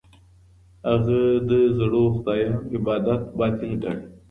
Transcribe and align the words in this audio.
هغه 0.89 1.19
د 1.49 1.51
زړو 1.77 2.03
خدایانو 2.15 2.59
عبادت 2.75 3.21
باطل 3.37 3.71
ګاڼه. 3.83 4.05